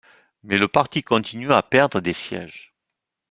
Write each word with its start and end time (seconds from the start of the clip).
Mais 0.41 0.57
le 0.57 0.67
parti 0.67 1.03
continue 1.03 1.51
à 1.53 1.61
perdre 1.61 2.01
des 2.01 2.13
sièges. 2.13 2.73